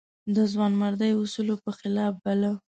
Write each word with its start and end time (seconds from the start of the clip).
د 0.35 0.37
ځوانمردۍ 0.53 1.11
اصولو 1.15 1.55
په 1.63 1.71
خلاف 1.79 2.13
باله. 2.23 2.51